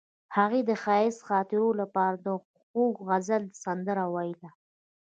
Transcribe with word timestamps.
هغې 0.37 0.61
د 0.69 0.71
ښایسته 0.83 1.23
خاطرو 1.29 1.69
لپاره 1.81 2.17
د 2.25 2.27
خوږ 2.65 2.93
غزل 3.07 3.43
سندره 3.63 4.05
ویله. 4.15 4.49